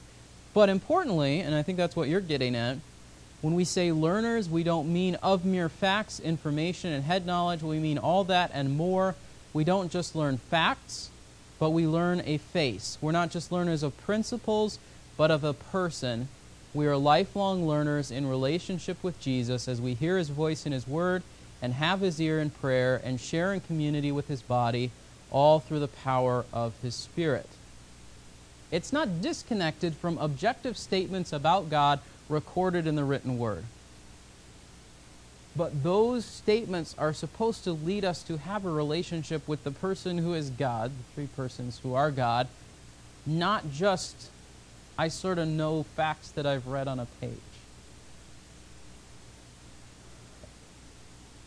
[0.55, 2.79] But importantly, and I think that's what you're getting at,
[3.41, 7.63] when we say learners, we don't mean of mere facts, information, and head knowledge.
[7.63, 9.15] We mean all that and more.
[9.53, 11.11] We don't just learn facts,
[11.61, 12.99] but we learn a face.
[13.01, 14.81] We're not just learners of principles,
[15.17, 16.29] but of a person.
[16.75, 20.89] We are lifelong learners in relationship with Jesus as we hear His voice in His
[20.89, 21.23] Word
[21.61, 24.91] and have his ear in prayer and share in community with his body,
[25.31, 27.49] all through the power of his Spirit.
[28.71, 33.65] It's not disconnected from objective statements about God recorded in the written word.
[35.57, 40.19] But those statements are supposed to lead us to have a relationship with the person
[40.19, 42.47] who is God, the three persons who are God,
[43.27, 44.31] not just,
[44.97, 47.33] I sort of know facts that I've read on a page.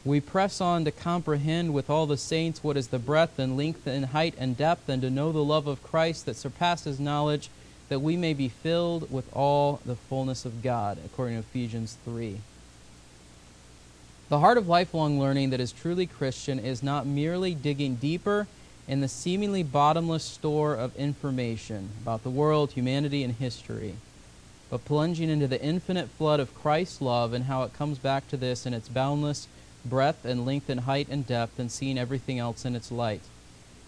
[0.04, 3.86] We press on to comprehend with all the saints what is the breadth and length
[3.86, 7.50] and height and depth, and to know the love of Christ that surpasses knowledge,
[7.90, 12.38] that we may be filled with all the fullness of God, according to Ephesians 3.
[14.30, 18.48] The heart of lifelong learning that is truly Christian is not merely digging deeper
[18.88, 23.96] in the seemingly bottomless store of information about the world, humanity, and history,
[24.72, 28.38] but plunging into the infinite flood of Christ's love and how it comes back to
[28.38, 29.48] this in its boundless
[29.86, 33.22] breadth and length and height and depth, and seeing everything else in its light.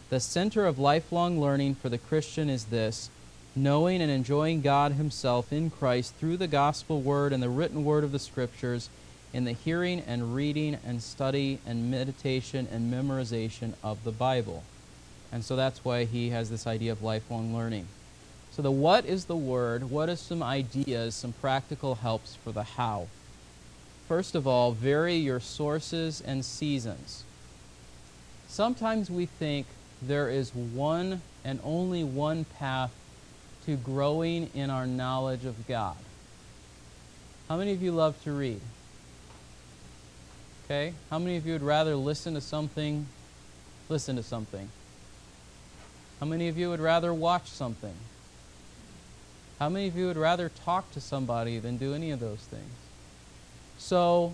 [0.09, 3.09] The center of lifelong learning for the Christian is this
[3.55, 8.03] knowing and enjoying God Himself in Christ through the gospel word and the written word
[8.03, 8.89] of the Scriptures,
[9.31, 14.63] in the hearing and reading and study and meditation and memorization of the Bible.
[15.31, 17.87] And so that's why he has this idea of lifelong learning.
[18.51, 19.89] So, the what is the word?
[19.89, 23.07] What are some ideas, some practical helps for the how?
[24.07, 27.23] First of all, vary your sources and seasons.
[28.47, 29.65] Sometimes we think
[30.01, 32.91] there is one and only one path
[33.65, 35.95] to growing in our knowledge of God.
[37.47, 38.61] How many of you love to read?
[40.65, 40.93] Okay?
[41.09, 43.05] How many of you would rather listen to something?
[43.89, 44.69] Listen to something.
[46.19, 47.95] How many of you would rather watch something?
[49.59, 52.82] How many of you would rather talk to somebody than do any of those things?
[53.83, 54.33] So,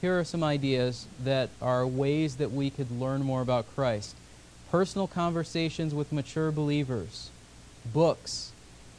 [0.00, 4.14] here are some ideas that are ways that we could learn more about Christ
[4.70, 7.30] personal conversations with mature believers,
[7.92, 8.52] books,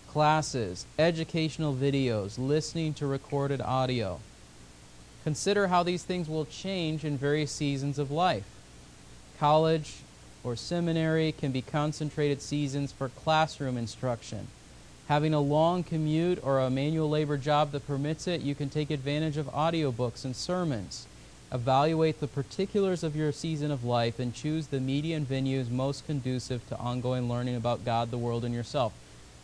[0.10, 4.20] classes, educational videos, listening to recorded audio.
[5.24, 8.44] Consider how these things will change in various seasons of life.
[9.40, 10.00] College
[10.44, 14.50] or seminary can be concentrated seasons for classroom instruction.
[15.08, 18.92] Having a long commute or a manual labor job that permits it, you can take
[18.92, 21.08] advantage of audiobooks and sermons.
[21.50, 26.06] Evaluate the particulars of your season of life and choose the media and venues most
[26.06, 28.92] conducive to ongoing learning about God, the world, and yourself.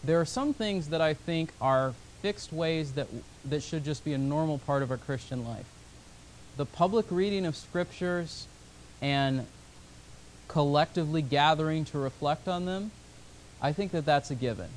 [0.03, 3.07] There are some things that I think are fixed ways that,
[3.45, 5.65] that should just be a normal part of our Christian life.
[6.57, 8.47] The public reading of scriptures
[9.01, 9.45] and
[10.49, 12.91] collectively gathering to reflect on them,
[13.61, 14.69] I think that that's a given.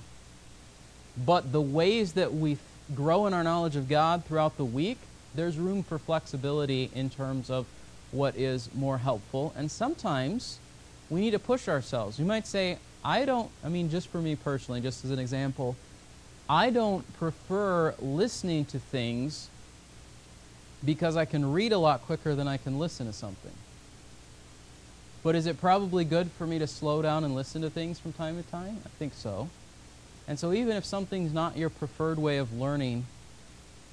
[1.25, 2.59] But the ways that we
[2.95, 4.99] grow in our knowledge of God throughout the week,
[5.35, 7.67] there's room for flexibility in terms of
[8.11, 9.53] what is more helpful.
[9.57, 10.59] And sometimes
[11.11, 12.19] we need to push ourselves.
[12.19, 15.77] You might say, I don't, I mean, just for me personally, just as an example,
[16.49, 19.49] I don't prefer listening to things
[20.85, 23.53] because I can read a lot quicker than I can listen to something.
[25.23, 28.13] But is it probably good for me to slow down and listen to things from
[28.13, 28.79] time to time?
[28.85, 29.49] I think so.
[30.29, 33.07] And so, even if something's not your preferred way of learning,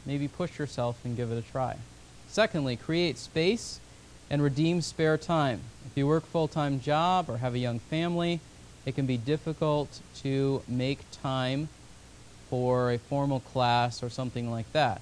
[0.06, 1.78] maybe push yourself and give it a try.
[2.28, 3.80] Secondly, create space
[4.30, 5.62] and redeem spare time.
[5.86, 8.40] If you work full-time job or have a young family,
[8.86, 11.70] it can be difficult to make time
[12.50, 15.02] for a formal class or something like that.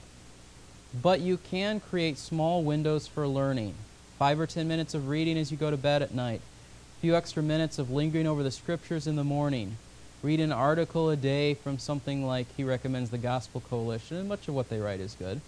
[1.02, 3.76] But you can create small windows for learning.
[4.20, 6.42] Five or ten minutes of reading as you go to bed at night.
[6.98, 9.78] A few extra minutes of lingering over the scriptures in the morning
[10.24, 14.48] read an article a day from something like he recommends the Gospel Coalition, and much
[14.48, 15.42] of what they write is good.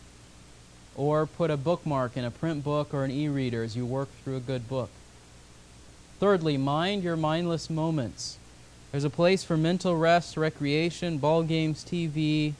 [0.96, 4.10] Or put a bookmark in a print book or an e reader as you work
[4.24, 4.90] through a good book.
[6.20, 8.38] Thirdly, mind your mindless moments.
[8.92, 12.54] There's a place for mental rest, recreation, ball games, TV,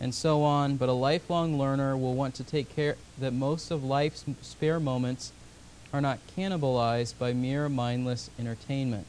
[0.00, 3.82] and so on, but a lifelong learner will want to take care that most of
[3.82, 5.32] life's spare moments
[5.92, 9.06] are not cannibalized by mere mindless entertainment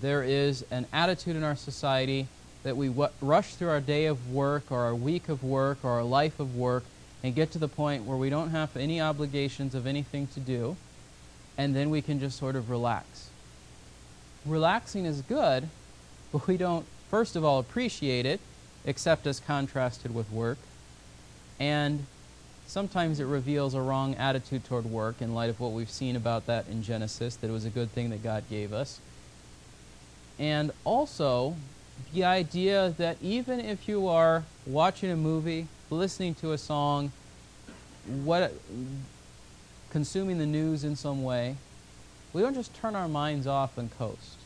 [0.00, 2.26] there is an attitude in our society
[2.62, 2.88] that we
[3.20, 6.56] rush through our day of work or our week of work or our life of
[6.56, 6.84] work
[7.22, 10.76] and get to the point where we don't have any obligations of anything to do,
[11.56, 13.30] and then we can just sort of relax.
[14.44, 15.68] Relaxing is good,
[16.32, 18.40] but we don't, first of all, appreciate it,
[18.84, 20.58] except as contrasted with work,
[21.58, 22.04] and
[22.66, 26.44] sometimes it reveals a wrong attitude toward work in light of what we've seen about
[26.46, 29.00] that in Genesis, that it was a good thing that God gave us
[30.38, 31.56] and also
[32.12, 37.12] the idea that even if you are watching a movie, listening to a song,
[38.24, 38.52] what,
[39.90, 41.56] consuming the news in some way,
[42.32, 44.38] we don't just turn our minds off and coast.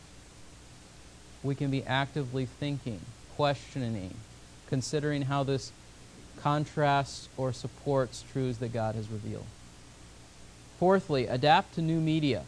[1.41, 2.99] We can be actively thinking,
[3.35, 4.13] questioning,
[4.67, 5.71] considering how this
[6.41, 9.45] contrasts or supports truths that God has revealed.
[10.77, 12.43] Fourthly, adapt to new media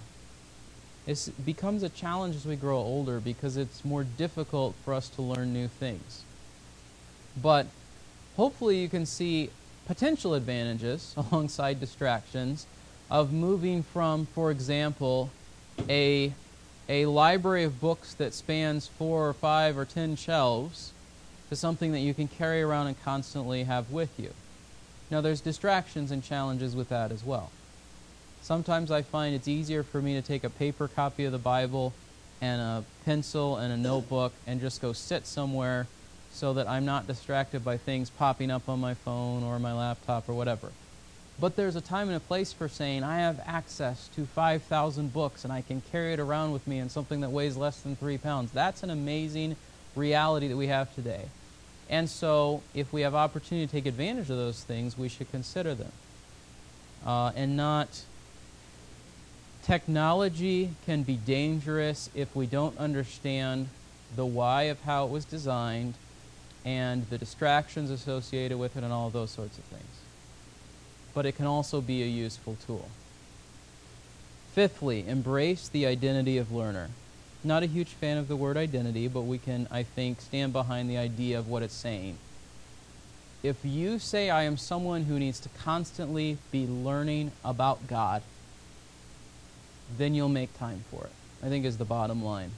[1.08, 5.22] it becomes a challenge as we grow older because it's more difficult for us to
[5.22, 6.24] learn new things.
[7.42, 7.68] But
[8.36, 9.50] hopefully you can see
[9.88, 12.66] potential advantages alongside distractions
[13.10, 15.30] of moving from, for example,
[15.90, 16.32] a,
[16.88, 20.92] a library of books that spans four or five or ten shelves
[21.50, 24.32] to something that you can carry around and constantly have with you.
[25.10, 27.52] Now, there's distractions and challenges with that as well.
[28.42, 31.94] Sometimes I find it's easier for me to take a paper copy of the Bible
[32.42, 35.88] and a pencil and a notebook and just go sit somewhere
[36.34, 40.28] so that I'm not distracted by things popping up on my phone or my laptop
[40.28, 40.72] or whatever.
[41.40, 45.44] But there's a time and a place for saying, I have access to 5,000 books
[45.44, 48.18] and I can carry it around with me in something that weighs less than three
[48.18, 48.52] pounds.
[48.52, 49.56] That's an amazing
[49.96, 51.26] reality that we have today.
[51.90, 55.76] And so, if we have opportunity to take advantage of those things, we should consider
[55.76, 55.92] them
[57.06, 58.04] uh, and not
[59.64, 63.68] Technology can be dangerous if we don't understand
[64.16, 65.94] the why of how it was designed
[66.66, 69.84] and the distractions associated with it and all those sorts of things.
[71.14, 72.90] But it can also be a useful tool.
[74.54, 76.90] Fifthly, embrace the identity of learner.
[77.44, 80.90] Not a huge fan of the word identity, but we can, I think, stand behind
[80.90, 82.18] the idea of what it's saying.
[83.44, 88.22] If you say, I am someone who needs to constantly be learning about God,
[89.98, 91.12] then you'll make time for it,
[91.44, 92.52] I think is the bottom line.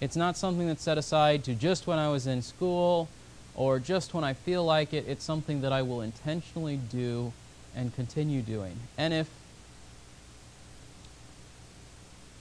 [0.00, 3.08] It's not something that's set aside to just when I was in school
[3.54, 5.04] or just when I feel like it.
[5.08, 7.32] It's something that I will intentionally do
[7.74, 8.76] and continue doing.
[8.96, 9.28] And if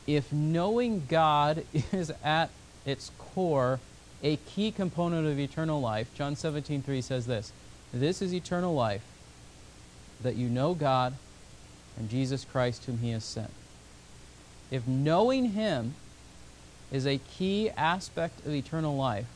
[0.06, 2.50] if knowing God is at
[2.86, 3.80] its core
[4.24, 7.52] a key component of eternal life, John 17:3 says this,
[7.94, 9.04] "This is eternal life,
[10.22, 11.14] that you know God
[11.98, 13.52] and Jesus Christ whom he has sent."
[14.72, 15.96] If knowing Him
[16.92, 19.28] is a key aspect of eternal life,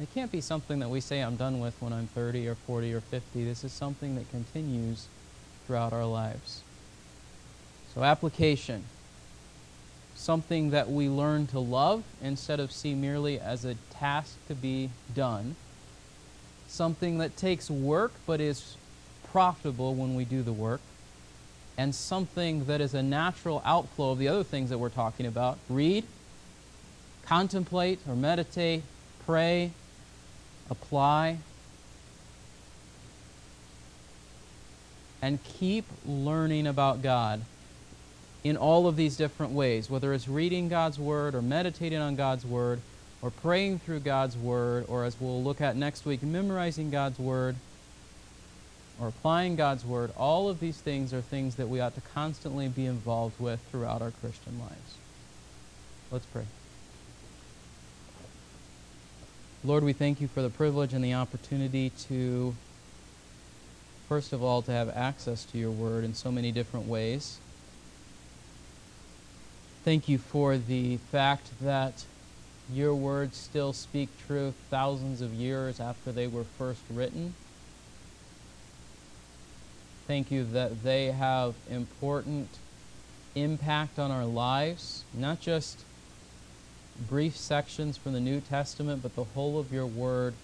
[0.00, 2.94] it can't be something that we say I'm done with when I'm 30 or 40
[2.94, 3.44] or 50.
[3.44, 5.06] This is something that continues
[5.66, 6.62] throughout our lives.
[7.94, 8.84] So, application
[10.14, 14.90] something that we learn to love instead of see merely as a task to be
[15.14, 15.56] done,
[16.68, 18.76] something that takes work but is
[19.30, 20.80] profitable when we do the work,
[21.76, 25.58] and something that is a natural outflow of the other things that we're talking about.
[25.68, 26.04] Read,
[27.24, 28.82] contemplate or meditate,
[29.26, 29.72] pray,
[30.70, 31.38] apply,
[35.22, 37.42] and keep learning about God
[38.44, 42.44] in all of these different ways, whether it's reading God's Word or meditating on God's
[42.44, 42.80] Word
[43.22, 47.54] or praying through God's Word, or as we'll look at next week, memorizing God's Word
[49.00, 50.10] or applying God's Word.
[50.16, 54.02] All of these things are things that we ought to constantly be involved with throughout
[54.02, 54.96] our Christian lives.
[56.10, 56.44] Let's pray.
[59.64, 62.54] Lord, we thank you for the privilege and the opportunity to,
[64.08, 67.38] first of all, to have access to your Word in so many different ways.
[69.84, 72.04] Thank you for the fact that
[72.72, 77.34] your words still speak truth thousands of years after they were first written.
[80.06, 82.48] Thank you that they have important
[83.34, 85.84] impact on our lives, not just
[87.08, 90.34] brief sections from the New Testament, but the whole of your word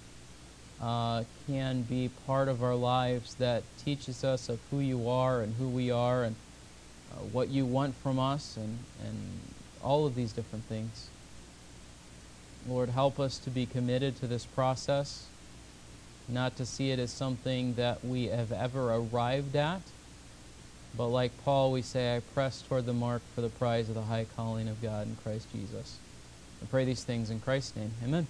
[0.81, 5.55] uh, can be part of our lives that teaches us of who you are and
[5.57, 6.37] who we are and
[7.13, 9.17] uh, what you want from us and, and
[9.83, 11.09] all of these different things.
[12.69, 15.27] Lord, help us to be committed to this process,
[16.29, 19.81] not to see it as something that we have ever arrived at,
[20.97, 24.03] but like Paul, we say, I press toward the mark for the prize of the
[24.03, 25.99] high calling of God in Christ Jesus.
[26.63, 27.93] I pray these things in Christ's name.
[28.05, 28.27] Amen.